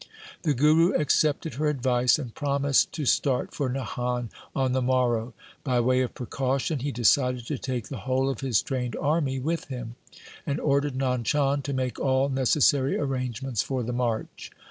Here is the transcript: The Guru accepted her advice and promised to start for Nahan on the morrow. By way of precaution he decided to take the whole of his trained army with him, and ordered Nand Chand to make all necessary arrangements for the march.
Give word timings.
The 0.41 0.55
Guru 0.55 0.95
accepted 0.95 1.53
her 1.53 1.67
advice 1.69 2.17
and 2.17 2.33
promised 2.33 2.91
to 2.93 3.05
start 3.05 3.53
for 3.53 3.69
Nahan 3.69 4.29
on 4.55 4.71
the 4.71 4.81
morrow. 4.81 5.35
By 5.63 5.79
way 5.79 6.01
of 6.01 6.15
precaution 6.15 6.79
he 6.79 6.91
decided 6.91 7.45
to 7.45 7.59
take 7.59 7.89
the 7.89 7.97
whole 7.99 8.27
of 8.27 8.41
his 8.41 8.63
trained 8.63 8.95
army 8.99 9.37
with 9.37 9.65
him, 9.65 9.93
and 10.43 10.59
ordered 10.59 10.95
Nand 10.97 11.25
Chand 11.25 11.63
to 11.65 11.73
make 11.73 11.99
all 11.99 12.29
necessary 12.29 12.97
arrangements 12.97 13.61
for 13.61 13.83
the 13.83 13.93
march. 13.93 14.49